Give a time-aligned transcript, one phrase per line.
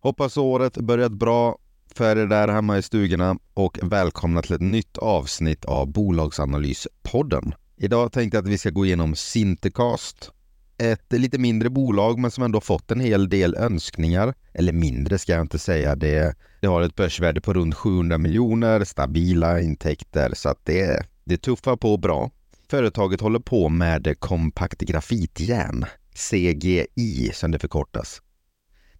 [0.00, 1.58] Hoppas året börjat bra
[1.94, 7.54] för er där hemma i stugorna och välkomna till ett nytt avsnitt av Bolagsanalyspodden.
[7.76, 10.30] Idag tänkte jag att vi ska gå igenom Sintercast,
[10.78, 14.34] ett lite mindre bolag men som ändå fått en hel del önskningar.
[14.52, 15.96] Eller mindre ska jag inte säga.
[15.96, 21.36] Det, det har ett börsvärde på runt 700 miljoner, stabila intäkter så att det, det
[21.36, 22.30] tuffar på bra.
[22.70, 25.84] Företaget håller på med kompakt grafitjärn,
[26.14, 28.20] CGI som det förkortas.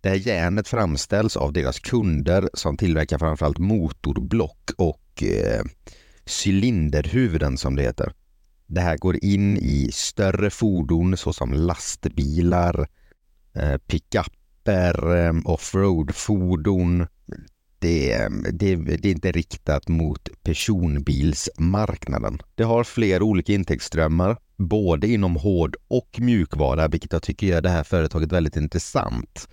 [0.07, 5.63] Det här järnet framställs av deras kunder som tillverkar framförallt motorblock och eh,
[6.45, 8.13] cylinderhuvuden som det heter.
[8.67, 12.89] Det här går in i större fordon såsom lastbilar,
[13.55, 17.07] eh, pickuper, eh, offroadfordon.
[17.79, 22.39] Det, det, det är inte riktat mot personbilsmarknaden.
[22.55, 27.71] Det har flera olika intäktsströmmar, både inom hård och mjukvara, vilket jag tycker gör det
[27.71, 29.49] här företaget väldigt intressant.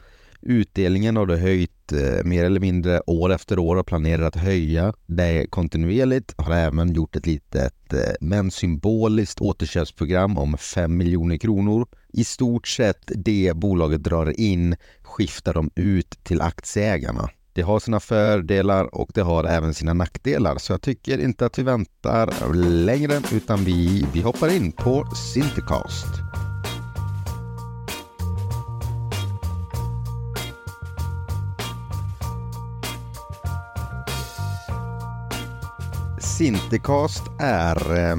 [0.46, 4.94] Utdelningen har du höjt eh, mer eller mindre år efter år och planerar att höja
[5.06, 6.34] det kontinuerligt.
[6.38, 11.88] Har även gjort ett litet eh, men symboliskt återköpsprogram om 5 miljoner kronor.
[12.14, 17.30] I stort sett det bolaget drar in skiftar de ut till aktieägarna.
[17.54, 20.58] Det har sina fördelar och det har även sina nackdelar.
[20.58, 22.54] Så jag tycker inte att vi väntar
[22.86, 26.53] längre utan vi, vi hoppar in på Sintercast.
[36.38, 38.12] Sintercast är eh,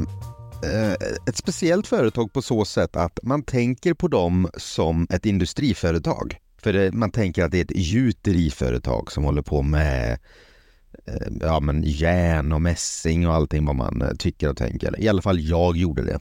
[0.72, 0.92] eh,
[1.26, 6.38] ett speciellt företag på så sätt att man tänker på dem som ett industriföretag.
[6.62, 10.18] För det, man tänker att det är ett gjuteriföretag som håller på med
[11.06, 15.00] eh, ja, men järn och mässing och allting vad man eh, tycker och tänker.
[15.00, 16.18] I alla fall jag gjorde det.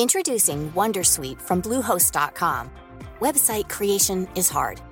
[0.00, 2.66] Introducing Wondersweet from Bluehost.com.
[3.20, 4.91] Website creation is hard.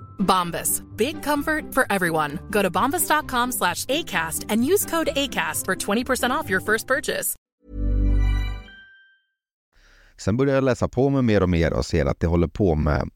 [0.21, 0.81] Bombas.
[0.97, 2.39] Big comfort for everyone.
[2.49, 7.35] Go to bombas.com slash ACAST and use code ACAST for 20% off your first purchase.
[10.17, 12.75] Sen började jag läsa på mig mer och mer och ser att det håller på
[12.75, 13.09] med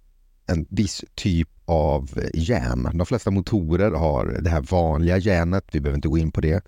[0.47, 2.89] en viss typ av järn.
[2.93, 6.65] De flesta motorer har det här vanliga järnet, vi behöver inte gå in på det.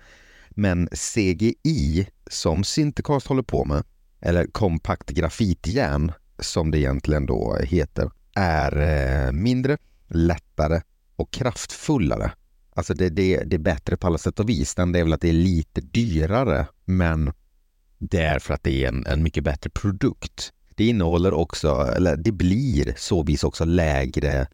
[0.50, 3.84] Men CGI, som Sintercast håller på med,
[4.22, 10.82] eller kompakt grafitjärn som det egentligen då heter, är eh, mindre, lättare
[11.16, 12.32] och kraftfullare.
[12.74, 14.76] Alltså det, det, det är bättre på alla sätt och vis.
[14.76, 17.32] Den är väl att det är lite dyrare, men
[17.98, 20.54] det är för att det är en, en mycket bättre produkt.
[20.76, 24.48] Det innehåller också, eller det blir så vis också lägre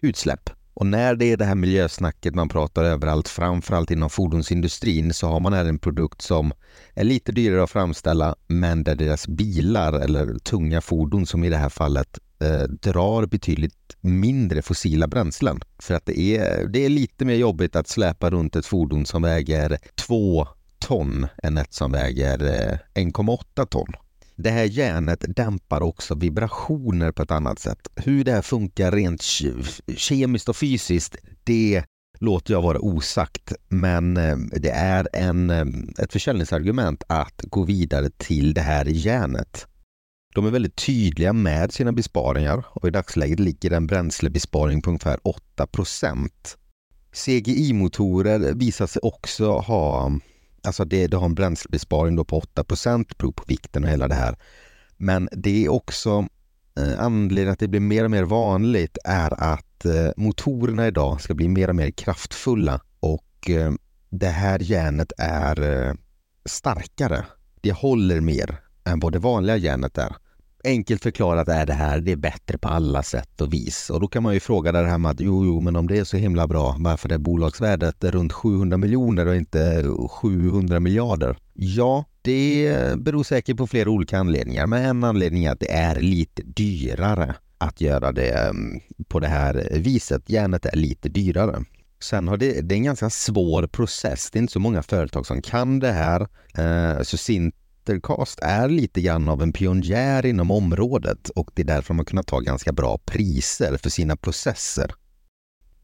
[0.00, 0.50] utsläpp.
[0.74, 5.40] Och när det är det här miljösnacket man pratar överallt, framförallt inom fordonsindustrin, så har
[5.40, 6.52] man här en produkt som
[6.94, 11.56] är lite dyrare att framställa, men där deras bilar eller tunga fordon som i det
[11.56, 15.60] här fallet eh, drar betydligt mindre fossila bränslen.
[15.78, 19.22] För att det är, det är lite mer jobbigt att släpa runt ett fordon som
[19.22, 20.48] väger två
[20.78, 22.44] ton än ett som väger
[22.94, 23.92] eh, 1,8 ton.
[24.36, 27.88] Det här järnet dämpar också vibrationer på ett annat sätt.
[27.96, 29.22] Hur det här funkar rent
[29.96, 31.84] kemiskt och fysiskt, det
[32.18, 33.52] låter jag vara osagt.
[33.68, 35.66] Men eh, det är en, eh,
[35.98, 39.66] ett försäljningsargument att gå vidare till det här järnet.
[40.36, 45.18] De är väldigt tydliga med sina besparingar och i dagsläget ligger en bränslebesparing på ungefär
[45.56, 46.28] 8%
[47.12, 50.12] CGI-motorer visar sig också ha
[50.62, 52.64] Alltså det, det har en bränslebesparing då på 8
[53.18, 54.36] beror på vikten och hela det här.
[54.96, 56.26] Men det är också
[56.78, 61.34] eh, anledningen att det blir mer och mer vanligt är att eh, motorerna idag ska
[61.34, 63.72] bli mer och mer kraftfulla och eh,
[64.10, 65.94] det här järnet är eh,
[66.44, 67.24] starkare.
[67.60, 70.16] Det håller mer än vad det vanliga järnet är.
[70.66, 73.90] Enkelt förklarat är det här, det är bättre på alla sätt och vis.
[73.90, 75.98] Och då kan man ju fråga det här med att jo, jo, men om det
[75.98, 81.36] är så himla bra, varför är bolagsvärdet runt 700 miljoner och inte 700 miljarder?
[81.54, 86.00] Ja, Det beror säkert på flera olika anledningar, men en anledning är att det är
[86.00, 90.30] lite dyrare att göra det mm, på det här viset.
[90.30, 91.64] Järnet är lite dyrare.
[92.00, 94.30] Sen har det, det är en ganska svår process.
[94.30, 96.20] Det är inte så många företag som kan det här.
[96.54, 97.54] Eh, så SINT
[97.86, 102.04] Sintercast är lite grann av en pionjär inom området och det är därför de har
[102.04, 104.90] kunnat ta ganska bra priser för sina processer.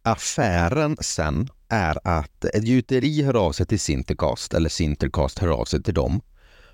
[0.02, 5.64] Affären sen är att ett gjuteri hör av sig till Sintercast eller Sintercast hör av
[5.64, 6.20] sig till dem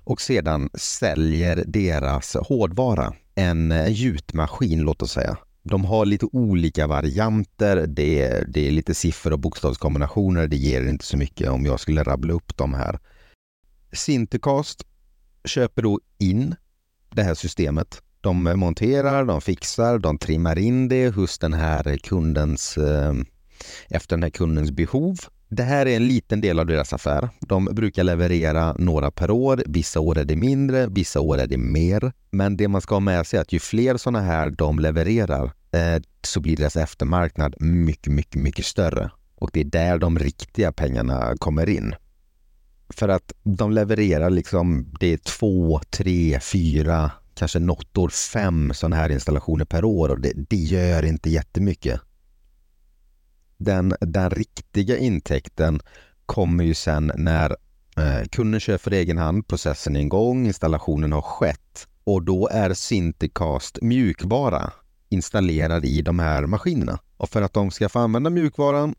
[0.04, 5.36] och sedan säljer deras hårdvara, en gjutmaskin låt oss säga.
[5.62, 10.88] De har lite olika varianter, det är, det är lite siffror och bokstavskombinationer, det ger
[10.88, 12.98] inte så mycket om jag skulle rabbla upp dem här.
[13.92, 14.84] Sintercast
[15.49, 16.55] köper då in
[17.11, 18.03] det här systemet.
[18.21, 23.15] De monterar, de fixar, de trimmar in det hos den här kundens, eh,
[23.89, 25.19] efter den här kundens behov
[25.50, 27.29] det här är en liten del av deras affär.
[27.41, 29.62] De brukar leverera några per år.
[29.67, 32.12] Vissa år är det mindre, vissa år är det mer.
[32.31, 35.45] Men det man ska ha med sig är att ju fler sådana här de levererar
[35.73, 39.11] eh, så blir deras eftermarknad mycket, mycket, mycket större.
[39.35, 41.95] Och det är där de riktiga pengarna kommer in.
[42.90, 48.96] För att de levererar liksom, det är två, tre, fyra, kanske något år fem sådana
[48.96, 52.00] här installationer per år och det, det gör inte jättemycket
[53.58, 55.81] den, den riktiga intäkten
[56.26, 57.56] kommer ju sen när
[57.96, 62.75] eh, kunden kör för egen hand, processen är igång, installationen har skett och då är
[62.75, 64.73] Sinticast mjukvara
[65.08, 66.99] installerad i de här maskinerna.
[67.17, 68.94] Och för att de ska få använda mjukvaran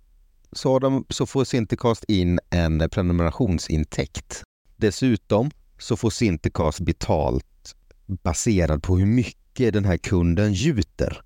[0.52, 4.44] så, de, så får Sintercast in en prenumerationsintäkt.
[4.78, 7.76] Dessutom så får Sintercast betalt
[8.06, 11.22] baserat på hur mycket den här kunden gjuter.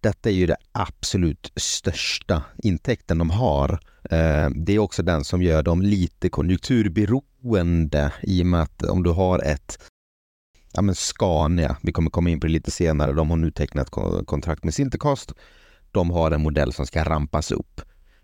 [0.00, 3.72] Detta är ju den absolut största intäkten de har.
[4.10, 9.02] Eh, det är också den som gör dem lite konjunkturberoende i och med att om
[9.02, 9.78] du har ett
[10.72, 13.90] ja men Scania, vi kommer komma in på det lite senare, de har nu tecknat
[14.26, 15.32] kontrakt med Sintercast.
[15.90, 17.80] De har en modell som ska rampas upp.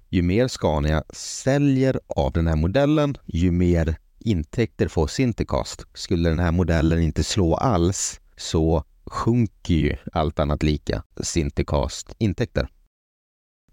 [0.09, 5.87] Ju mer Scania säljer av den här modellen, ju mer intäkter får Sintercast.
[5.95, 12.69] Skulle den här modellen inte slå alls så sjunker ju allt annat lika Sintercast intäkter.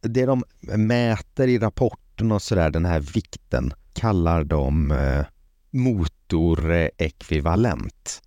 [0.02, 0.44] Det de
[0.78, 5.26] mäter i rapporten och sådär, den här vikten, kallar de eh,
[5.72, 8.22] motorekvivalent.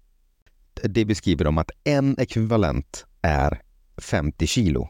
[0.82, 3.62] Det beskriver de att en ekvivalent är
[3.96, 4.88] 50 kilo.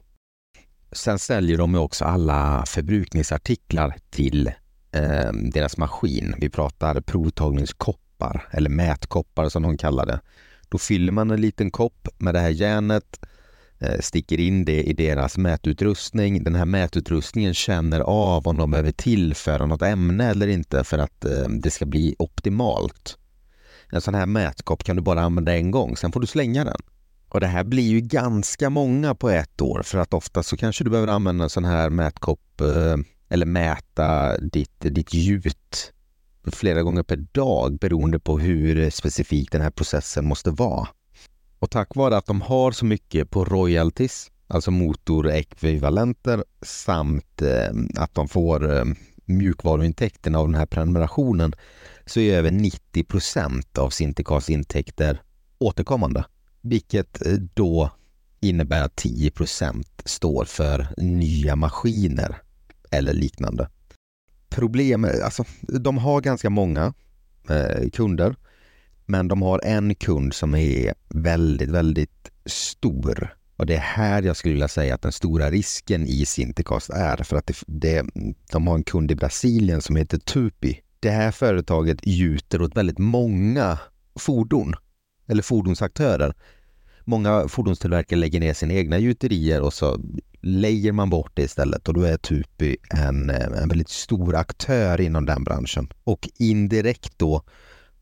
[0.95, 4.47] Sen säljer de också alla förbrukningsartiklar till
[4.93, 6.35] eh, deras maskin.
[6.39, 10.21] Vi pratar provtagningskoppar eller mätkoppar som de kallar det.
[10.69, 13.21] Då fyller man en liten kopp med det här järnet,
[13.79, 16.45] eh, sticker in det i deras mätutrustning.
[16.45, 21.25] Den här mätutrustningen känner av om de behöver tillföra något ämne eller inte för att
[21.25, 23.19] eh, det ska bli optimalt.
[23.93, 26.81] En sån här mätkopp kan du bara använda en gång, sen får du slänga den.
[27.35, 30.85] Och det här blir ju ganska många på ett år för att ofta så kanske
[30.85, 32.97] du behöver använda en sån här mätkopp eh,
[33.29, 35.93] eller mäta ditt, ditt gjut
[36.53, 40.89] flera gånger per dag beroende på hur specifik den här processen måste vara.
[41.59, 48.15] Och tack vare att de har så mycket på royalties, alltså motorekvivalenter samt eh, att
[48.15, 48.85] de får eh,
[49.25, 51.55] mjukvaruintäkterna av den här prenumerationen
[52.07, 55.23] så är över 90 procent av Sintercars intäkter
[55.59, 56.25] återkommande.
[56.65, 57.91] Vilket eh, då
[58.41, 59.33] innebär att 10
[60.05, 62.37] står för nya maskiner
[62.91, 63.69] eller liknande
[64.55, 66.95] problem, eh, alltså de har ganska många
[67.49, 68.37] eh, kunder,
[69.07, 73.37] men de har en kund som är väldigt, väldigt stor.
[73.57, 77.17] Och det är här jag skulle vilja säga att den stora risken i Sintercast är,
[77.17, 78.07] för att det, det,
[78.53, 80.81] de har en kund i Brasilien som heter Tupi.
[81.01, 83.79] Det här företaget gjuter åt väldigt många
[84.19, 84.75] fordon,
[85.27, 86.35] eller fordonsaktörer.
[87.05, 90.01] Många fordonstillverkare lägger ner sina egna gjuterier och så
[90.41, 95.27] lejer man bort det istället och då är Tupi en, en väldigt stor aktör inom
[95.27, 95.89] den branschen.
[96.05, 97.43] Och indirekt då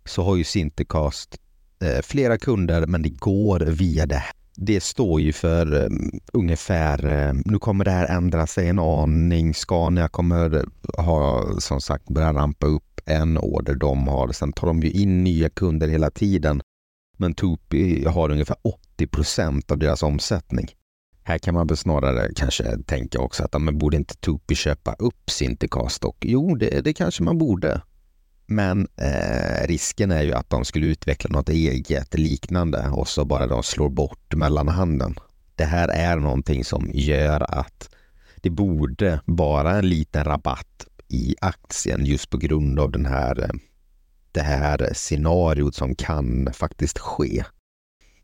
[0.04, 1.38] så har ju Sintercast
[1.82, 4.24] eh, flera kunder men det går via det.
[4.56, 9.54] Det står ju för um, ungefär, um, nu kommer det här ändra sig en aning.
[9.54, 10.64] Scania kommer
[10.98, 14.32] ha som sagt börja rampa upp en order de har.
[14.32, 16.60] Sen tar de ju in nya kunder hela tiden.
[17.22, 20.68] Men Tupi har ungefär 80 procent av deras omsättning.
[21.22, 25.30] Här kan man väl snarare kanske tänka också att man borde inte Tupi köpa upp
[25.30, 27.82] Sintercast och jo, det, det kanske man borde.
[28.46, 33.46] Men eh, risken är ju att de skulle utveckla något eget liknande och så bara
[33.46, 35.14] de slår bort mellanhanden.
[35.56, 37.90] Det här är någonting som gör att
[38.36, 43.50] det borde vara en liten rabatt i aktien just på grund av den här eh,
[44.32, 47.44] det här scenariot som kan faktiskt ske.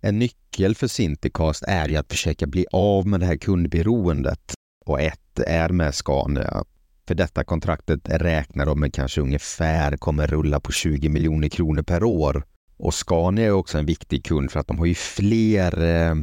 [0.01, 4.55] En nyckel för Sintercast är ju att försöka bli av med det här kundberoendet
[4.87, 6.65] och ett är med Scania.
[7.09, 12.05] För detta kontraktet räknar de med kanske ungefär kommer rulla på 20 miljoner kronor per
[12.05, 12.45] år.
[12.77, 16.15] Och Scania är också en viktig kund för att de har ju fler eh,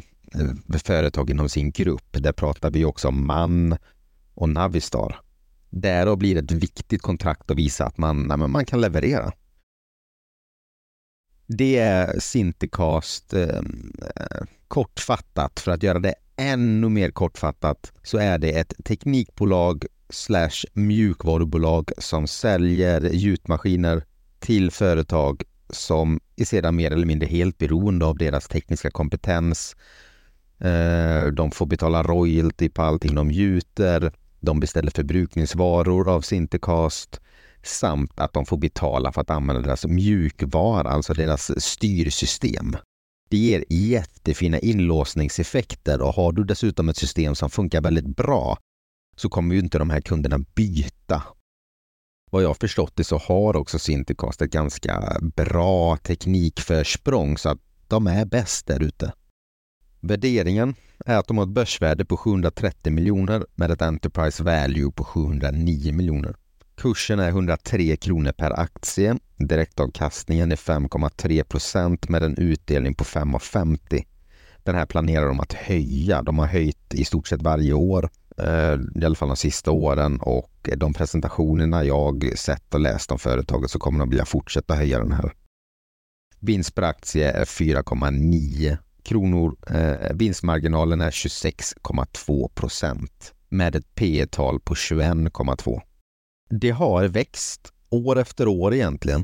[0.83, 2.11] företag inom sin grupp.
[2.11, 3.77] Där pratar vi också om MAN
[4.33, 5.19] och Navistar.
[5.69, 9.31] Därav blir det ett viktigt kontrakt att visa att man, nej, man kan leverera.
[11.47, 15.59] Det är Sintercast ehm, eh, kortfattat.
[15.59, 22.27] För att göra det ännu mer kortfattat så är det ett teknikbolag slash mjukvarubolag som
[22.27, 24.03] säljer gjutmaskiner
[24.39, 29.75] till företag som är sedan mer eller mindre helt beroende av deras tekniska kompetens.
[30.59, 34.13] Eh, de får betala royalty på allting de gjuter.
[34.39, 37.21] De beställer förbrukningsvaror av Sintercast
[37.67, 42.75] samt att de får betala för att använda deras mjukvara, alltså deras styrsystem.
[43.29, 48.57] Det ger jättefina inlåsningseffekter och har du dessutom ett system som funkar väldigt bra
[49.15, 51.24] så kommer ju inte de här kunderna byta.
[52.31, 58.07] Vad jag förstått det så har också Sintercast ett ganska bra teknikförsprång så att de
[58.07, 59.13] är bäst där ute.
[60.00, 65.03] Värderingen är att de har ett börsvärde på 730 miljoner med ett Enterprise Value på
[65.03, 66.36] 709 miljoner.
[66.75, 69.17] Kursen är 103 kronor per aktie.
[69.38, 74.05] Direktavkastningen är 5,3 procent med en utdelning på 5,50.
[74.63, 76.22] Den här planerar de att höja.
[76.22, 80.20] De har höjt i stort sett varje år, eh, i alla fall de sista åren
[80.22, 85.00] och de presentationerna jag sett och läst om företaget så kommer de vilja fortsätta höja
[85.00, 85.34] den här.
[86.39, 89.55] Vinst per aktie är 4,9 kronor.
[89.70, 95.82] Eh, vinstmarginalen är 26,2 procent med ett P tal på 21,2.
[96.49, 99.23] Det har växt år efter år egentligen.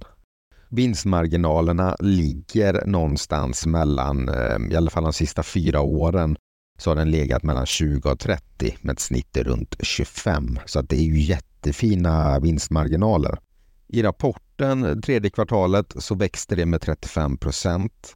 [0.70, 6.38] Vinstmarginalerna ligger någonstans mellan, eh, i alla fall de sista fyra åren,
[6.80, 10.60] så har den legat mellan 20 och 30 med ett snitt runt 25.
[10.66, 13.40] Så att det är ju jättefina vinstmarginaler.
[13.88, 18.16] I rapporten tredje kvartalet så växte det med 35 procent.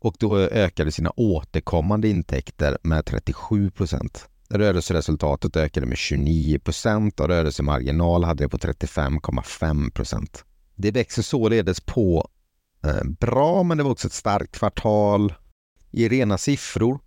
[0.00, 4.28] och då ökade sina återkommande intäkter med 37 procent.
[4.48, 10.44] Rörelseresultatet ökade med 29 procent och rörelsemarginal hade det på 35,5 procent.
[10.74, 12.28] Det växer således på
[12.84, 15.34] eh, bra, men det var också ett starkt kvartal.
[15.90, 17.00] I rena siffror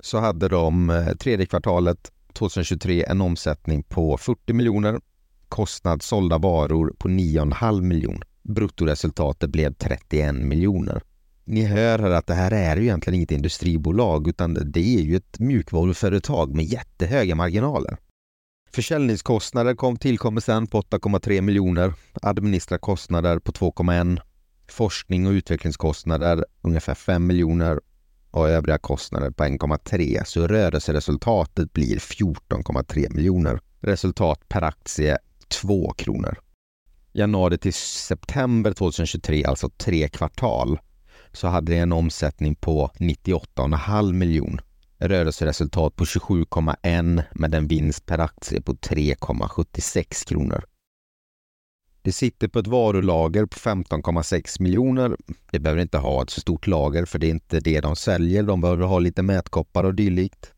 [0.00, 5.00] så hade de eh, tredje kvartalet 2023 en omsättning på 40 miljoner,
[5.48, 8.26] kostnad sålda varor på 9,5 miljoner.
[8.42, 11.02] Bruttoresultatet blev 31 miljoner
[11.44, 15.16] ni hör här att det här är ju egentligen inget industribolag utan det är ju
[15.16, 17.96] ett mjukvaruföretag med jättehöga marginaler.
[18.74, 24.20] Försäljningskostnader kom, tillkommer sen på 8,3 miljoner, administrationskostnader på 2,1,
[24.68, 27.80] forskning och utvecklingskostnader ungefär 5 miljoner
[28.30, 33.60] och övriga kostnader på 1,3 så rörelseresultatet blir 14,3 miljoner.
[33.80, 35.18] Resultat per aktie
[35.48, 36.38] 2 kronor.
[37.12, 40.78] Januari till september 2023, alltså tre kvartal,
[41.32, 44.60] så hade det en omsättning på 98,5 miljon.
[44.98, 50.64] Rörelseresultat på 27,1 med en vinst per aktie på 3,76 kronor.
[52.02, 55.16] Det sitter på ett varulager på 15,6 miljoner.
[55.50, 58.42] Det behöver inte ha ett så stort lager för det är inte det de säljer.
[58.42, 60.52] De behöver ha lite mätkoppar och dylikt.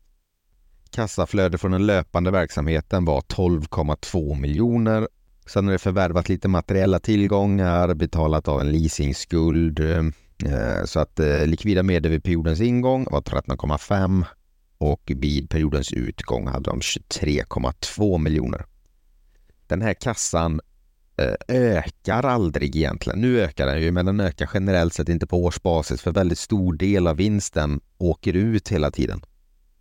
[0.89, 5.07] Kassaflöde från den löpande verksamheten var 12,2 miljoner.
[5.45, 10.03] Sen har det förvärvat lite materiella tillgångar, betalat av en leasingskuld, eh,
[10.43, 14.25] Eh, så att eh, likvida medel vid periodens ingång var 13,5.
[14.77, 18.65] och vid periodens utgång hade de 23,2 miljoner.
[19.67, 20.61] Den här kassan
[21.17, 23.21] eh, ökar aldrig egentligen.
[23.21, 26.73] Nu ökar den ju, men den ökar generellt sett inte på årsbasis för väldigt stor
[26.73, 29.21] del av vinsten åker ut hela tiden.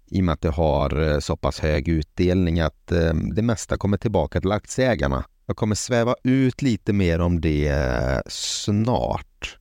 [0.06, 2.86] I och med att det har eh, så pass hög utdelning att
[3.34, 5.24] det mesta kommer tillbaka till aktieägarna.
[5.46, 9.58] Jag kommer sväva ut lite mer om det snart.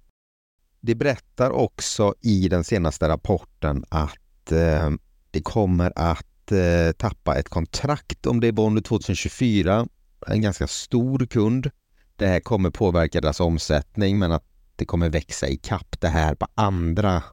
[0.85, 4.89] Det berättar också i den senaste rapporten att eh,
[5.31, 9.87] det kommer att eh, tappa ett kontrakt om det är under 2024.
[10.27, 11.69] En ganska stor kund.
[12.15, 16.35] Det här kommer påverka deras omsättning men att det kommer växa i kapp det här
[16.35, 17.23] på andra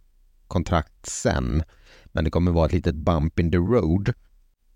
[0.49, 1.63] kontrakt sen.
[2.05, 4.13] Men det kommer vara ett litet bump in the road.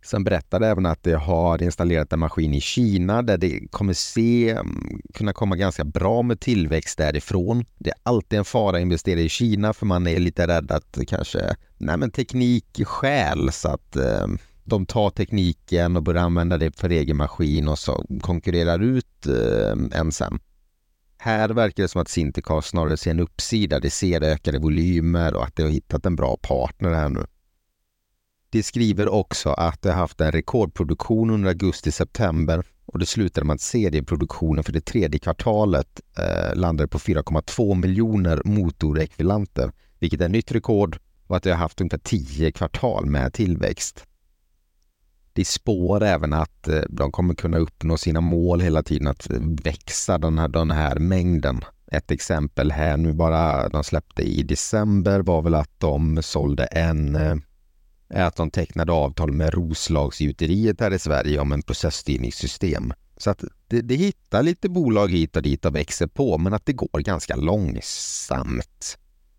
[0.05, 4.51] Sen berättade även att de har installerat en maskin i Kina där det kommer se,
[4.51, 7.65] mm, kunna komma ganska bra med tillväxt därifrån.
[7.79, 10.99] Det är alltid en fara att investera i Kina för man är lite rädd att
[11.07, 14.27] kanske, nej men teknik skäl så att eh,
[14.65, 20.01] de tar tekniken och börjar använda det för egen maskin och så konkurrerar ut eh,
[20.01, 20.39] en sen.
[21.19, 23.81] Här verkar det som att Sinticar snarare ser en uppsida.
[23.81, 27.27] Det ser ökade volymer och att det har hittat en bra partner här nu.
[28.55, 33.61] De skriver också att de haft en rekordproduktion under augusti-september och det slutade med att
[33.61, 40.99] serieproduktionen för det tredje kvartalet eh, landade på 4,2 miljoner motorekvivalenter, vilket är nytt rekord
[41.27, 44.05] och att de har haft ungefär 10 kvartal med tillväxt.
[45.33, 49.39] De spår även att eh, de kommer kunna uppnå sina mål hela tiden, att eh,
[49.65, 51.61] växa den här, den här mängden.
[51.93, 57.17] Ett exempel här nu bara de släppte i december var väl att de sålde en
[57.17, 57.35] eh,
[58.09, 62.93] är att de tecknade avtal med Roslagsgjuteriet här i Sverige om en processstyrningssystem.
[63.17, 66.67] Så att det, det hittar lite bolag hit och dit och växer på, men att
[66.67, 68.99] det går ganska långsamt.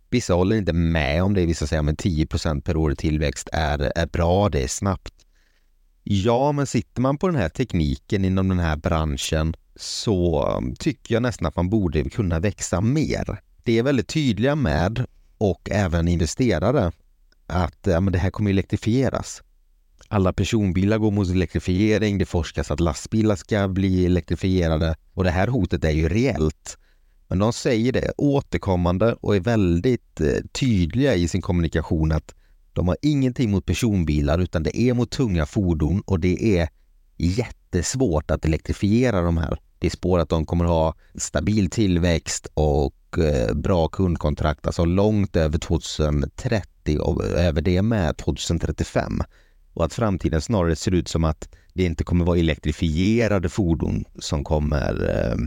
[0.09, 3.91] Vissa håller inte med om det, vissa säger att 10% per år i tillväxt är,
[3.95, 5.13] är bra, det är snabbt.
[6.03, 10.45] Ja, men sitter man på den här tekniken inom den här branschen så
[10.79, 13.41] tycker jag nästan att man borde kunna växa mer.
[13.63, 15.05] Det är väldigt tydliga med
[15.37, 16.91] och även investerare
[17.47, 19.43] att ja, men det här kommer elektrifieras.
[20.07, 25.47] Alla personbilar går mot elektrifiering, det forskas att lastbilar ska bli elektrifierade och det här
[25.47, 26.77] hotet är ju reellt.
[27.27, 32.35] Men de säger det återkommande och är väldigt eh, tydliga i sin kommunikation att
[32.73, 36.69] de har ingenting mot personbilar utan det är mot tunga fordon och det är
[37.17, 39.59] jättesvårt att elektrifiera de här.
[39.79, 45.35] Det är spår att de kommer ha stabil tillväxt och Eh, bra kundkontrakt, alltså långt
[45.35, 49.21] över 2030 och eh, över det med 2035.
[49.73, 54.43] Och att framtiden snarare ser ut som att det inte kommer vara elektrifierade fordon som
[54.43, 55.37] kommer eh,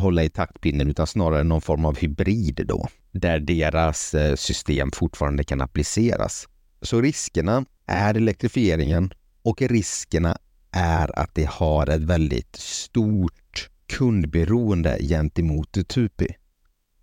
[0.00, 5.44] hålla i taktpinnen utan snarare någon form av hybrid då, där deras eh, system fortfarande
[5.44, 6.48] kan appliceras.
[6.82, 10.38] Så riskerna är elektrifieringen och riskerna
[10.72, 16.28] är att det har ett väldigt stort kundberoende gentemot Tupi.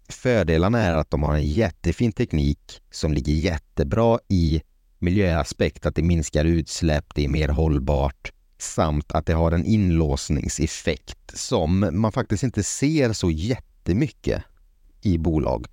[0.09, 4.61] Fördelarna är att de har en jättefin teknik som ligger jättebra i
[4.99, 11.37] miljöaspekt, att det minskar utsläpp, det är mer hållbart samt att det har en inlåsningseffekt
[11.37, 14.43] som man faktiskt inte ser så jättemycket
[15.01, 15.67] i bolag.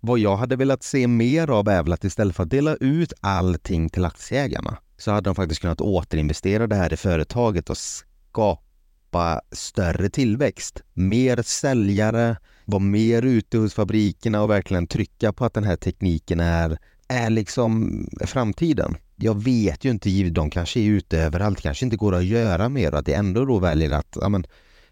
[0.00, 3.12] Vad jag hade velat se mer av är väl att istället för att dela ut
[3.20, 9.40] allting till aktieägarna så hade de faktiskt kunnat återinvestera det här i företaget och skapa
[9.52, 10.82] större tillväxt.
[10.92, 16.40] Mer säljare, vara mer ute hos fabrikerna och verkligen trycka på att den här tekniken
[16.40, 18.96] är, är liksom framtiden.
[19.16, 22.92] Jag vet ju inte, de kanske är ute överallt, kanske inte går att göra mer
[22.92, 24.46] och att det ändå då väljer att ja, men,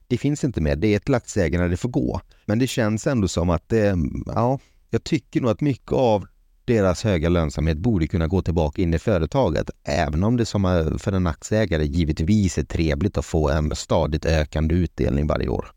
[0.07, 2.21] det finns inte mer, det är till aktieägarna det får gå.
[2.47, 4.59] Men det känns ändå som att det, ja,
[4.91, 6.27] jag tycker nog att mycket av
[6.65, 11.13] deras höga lönsamhet borde kunna gå tillbaka in i företaget, även om det som för
[11.13, 15.73] en aktieägare givetvis är trevligt att få en stadigt ökande utdelning varje år.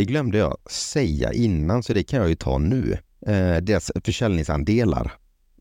[0.00, 2.98] Det glömde jag säga innan, så det kan jag ju ta nu.
[3.26, 5.12] Eh, deras försäljningsandelar.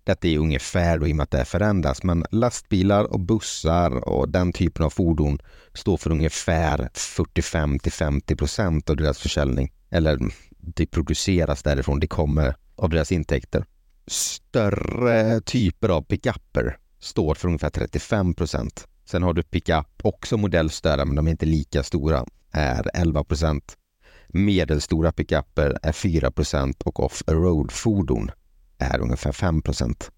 [0.03, 4.29] Detta är ungefär då i och med att det förändras, men lastbilar och bussar och
[4.29, 5.39] den typen av fordon
[5.73, 9.71] står för ungefär 45 till 50 procent av deras försäljning.
[9.89, 10.19] Eller
[10.57, 13.65] det produceras därifrån, det kommer av deras intäkter.
[14.07, 18.87] Större typer av pickuper står för ungefär 35 procent.
[19.05, 23.75] Sen har du pickup, också modellstörda, men de är inte lika stora, är 11 procent.
[24.33, 28.31] Medelstora pickuper är 4% och off-road-fordon
[28.77, 30.09] är ungefär 5%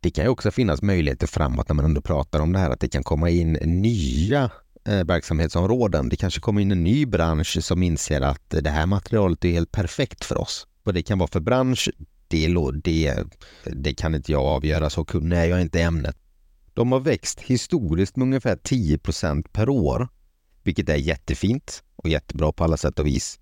[0.00, 2.80] Det kan ju också finnas möjligheter framåt när man ändå pratar om det här att
[2.80, 4.50] det kan komma in nya
[4.84, 6.08] eh, verksamhetsområden.
[6.08, 9.72] Det kanske kommer in en ny bransch som inser att det här materialet är helt
[9.72, 10.66] perfekt för oss.
[10.82, 11.90] Vad det kan vara för bransch,
[12.28, 13.24] det, det,
[13.64, 16.16] det kan inte jag avgöra, så kunnig är jag inte i ämnet.
[16.74, 20.08] De har växt historiskt med ungefär 10% per år,
[20.62, 23.38] vilket är jättefint och jättebra på alla sätt och vis.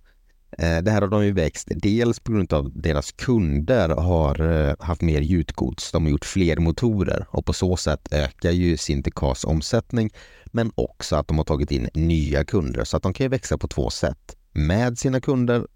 [0.59, 4.41] Eh, det här har de ju växt dels på grund av att deras kunder har
[4.41, 5.93] eh, haft mer gjutgods.
[5.93, 10.11] De har gjort fler motorer och på så sätt ökar ju Sintercars omsättning
[10.47, 13.59] men också att de har tagit in nya kunder så att de kan ju växa
[13.59, 14.37] på två sätt.
[14.53, 15.67] Med sina kunder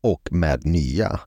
[0.00, 1.20] och med nya.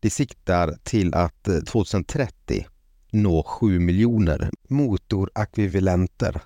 [0.00, 2.66] Det siktar till att eh, 2030
[3.10, 6.42] nå 7 miljoner motorakvivalenter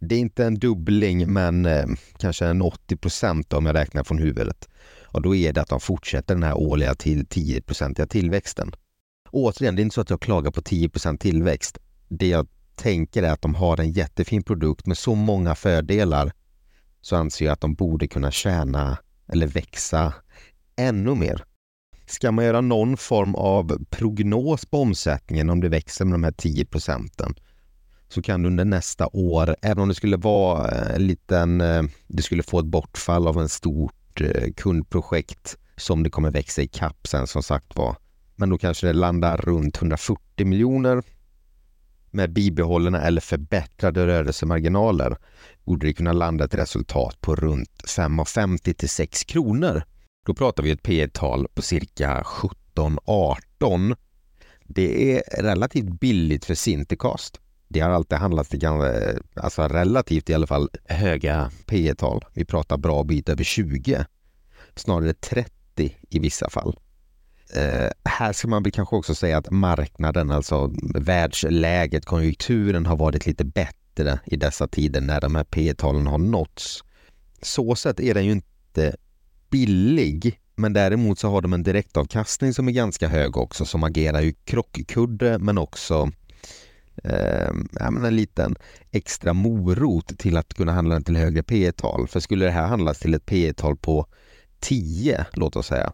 [0.00, 1.86] det är inte en dubbling, men eh,
[2.18, 4.68] kanske en 80 procent om jag räknar från huvudet.
[5.04, 8.72] Och då är det att de fortsätter den här årliga till 10-procentiga tillväxten.
[9.30, 11.78] Återigen, det är inte så att jag klagar på 10 procent tillväxt.
[12.08, 16.32] Det jag tänker är att de har en jättefin produkt med så många fördelar
[17.00, 20.14] så anser jag att de borde kunna tjäna eller växa
[20.76, 21.44] ännu mer.
[22.06, 26.32] Ska man göra någon form av prognos på omsättningen om det växer med de här
[26.32, 27.34] 10 procenten
[28.10, 31.82] så kan du under nästa år, även om det skulle vara eh, en liten, eh,
[32.06, 36.68] du skulle få ett bortfall av en stort eh, kundprojekt som det kommer växa i
[36.68, 37.96] kapp sen som sagt var.
[38.36, 41.02] Men då kanske det landar runt 140 miljoner
[42.10, 45.16] med bibehållna eller förbättrade rörelsemarginaler
[45.64, 49.82] borde det kunna landa ett resultat på runt 5,50 till 6 kronor.
[50.26, 53.96] Då pratar vi ett P tal på cirka 17-18.
[54.64, 57.40] Det är relativt billigt för Sintercast
[57.72, 58.72] det har alltid handlat till eh,
[59.34, 64.04] alltså relativt i alla fall höga P tal Vi pratar bra bit över 20.
[64.74, 65.52] Snarare 30
[66.10, 66.78] i vissa fall.
[67.54, 73.26] Eh, här ska man väl kanske också säga att marknaden, alltså världsläget, konjunkturen har varit
[73.26, 76.84] lite bättre i dessa tider när de här P talen har nåtts.
[77.42, 78.96] Så sett är den ju inte
[79.50, 84.20] billig, men däremot så har de en direktavkastning som är ganska hög också som agerar
[84.20, 86.10] ju krockkudde men också
[87.04, 88.56] eh, en liten
[88.90, 92.66] extra morot till att kunna handla den till högre P tal För skulle det här
[92.66, 94.06] handlas till ett P tal på
[94.60, 95.92] 10, låt oss säga,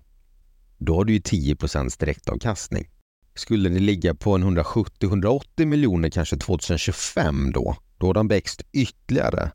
[0.79, 2.89] då har du ju 10% direktavkastning.
[3.35, 9.51] Skulle det ligga på en 170-180 miljoner kanske 2025 då, då har de växt ytterligare.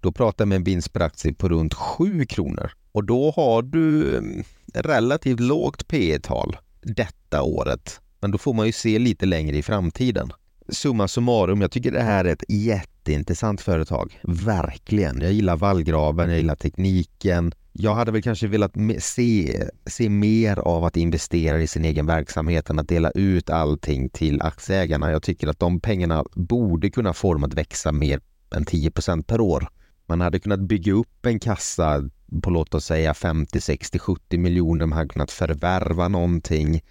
[0.00, 3.62] Då pratar vi med en vinst per aktie på runt 7 kronor och då har
[3.62, 8.00] du mm, relativt lågt P tal detta året.
[8.20, 10.32] Men då får man ju se lite längre i framtiden
[10.68, 14.20] summa summarum, jag tycker det här är ett jätteintressant företag.
[14.22, 15.20] Verkligen.
[15.20, 17.52] Jag gillar vallgraven, jag gillar tekniken.
[17.72, 22.70] Jag hade väl kanske velat se, se mer av att investera i sin egen verksamhet
[22.70, 25.10] än att dela ut allting till aktieägarna.
[25.10, 28.20] Jag tycker att de pengarna borde kunna få dem att växa mer
[28.54, 29.68] än 10% per år.
[30.06, 32.10] Man hade kunnat bygga upp en kassa
[32.42, 34.86] på låt oss säga 50, 60, 70 miljoner.
[34.86, 36.82] Man hade kunnat förvärva någonting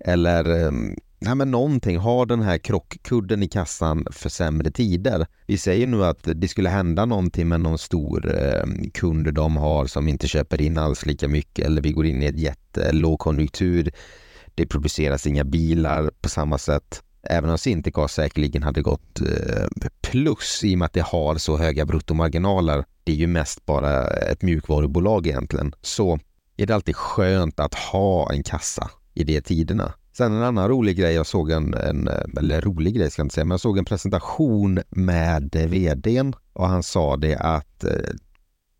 [0.00, 5.26] eller ehm, nej men någonting, har den här krockkudden i kassan för sämre tider.
[5.46, 9.86] Vi säger nu att det skulle hända någonting med någon stor eh, kund de har
[9.86, 13.90] som inte köper in alls lika mycket eller vi går in i ett jättelågkonjunktur.
[14.54, 17.02] Det produceras inga bilar på samma sätt.
[17.22, 21.56] Även om Sintercast säkerligen hade gått eh, plus i och med att det har så
[21.56, 22.84] höga bruttomarginaler.
[23.04, 25.74] Det är ju mest bara ett mjukvarubolag egentligen.
[25.82, 26.18] Så
[26.56, 29.92] är det alltid skönt att ha en kassa i de tiderna.
[30.16, 33.34] Sen en annan rolig grej, jag såg en, en eller rolig grej ska jag inte
[33.34, 38.14] säga, men jag såg en presentation med vdn och han sa det att eh,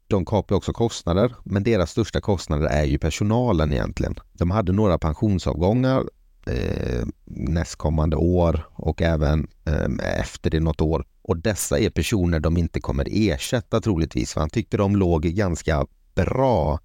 [0.07, 4.15] de kapar också kostnader, men deras största kostnader är ju personalen egentligen.
[4.33, 6.05] De hade några pensionsavgångar
[6.47, 11.07] eh, nästkommande år och även eh, efter det något år.
[11.23, 15.87] Och dessa är personer de inte kommer ersätta troligtvis, för han tyckte de låg ganska
[16.15, 16.81] bra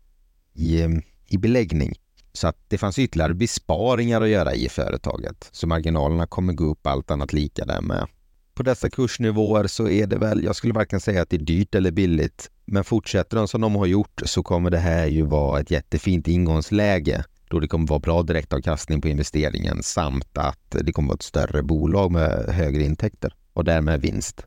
[0.54, 0.90] i, eh,
[1.28, 1.94] i beläggning.
[2.34, 5.50] Så att det fanns ytterligare besparingar att göra i företaget.
[5.52, 8.08] Så marginalerna kommer gå upp allt annat lika där med.
[8.54, 11.76] På dessa kursnivåer så är det väl, jag skulle varken säga att det är dyrt
[11.76, 12.50] eller billigt.
[12.65, 16.28] Men fortsätter de som de har gjort så kommer det här ju vara ett jättefint
[16.28, 21.22] ingångsläge då det kommer vara bra direktavkastning på investeringen samt att det kommer vara ett
[21.22, 24.46] större bolag med högre intäkter och därmed vinst.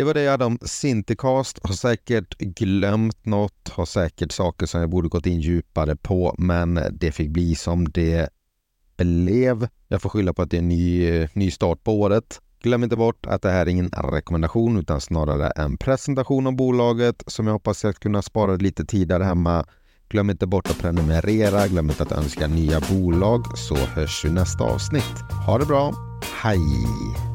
[0.00, 1.58] Det var det jag hade om Sintercast.
[1.62, 6.80] Har säkert glömt något, har säkert saker som jag borde gått in djupare på, men
[6.92, 8.28] det fick bli som det
[8.96, 9.68] blev.
[9.88, 12.40] Jag får skylla på att det är en ny, ny start på året.
[12.62, 17.24] Glöm inte bort att det här är ingen rekommendation utan snarare en presentation om bolaget
[17.26, 19.66] som jag hoppas att kunna spara lite tid där hemma.
[20.08, 24.64] Glöm inte bort att prenumerera, glöm inte att önska nya bolag så hörs vi nästa
[24.64, 25.16] avsnitt.
[25.46, 25.94] Ha det bra,
[26.42, 27.29] hej!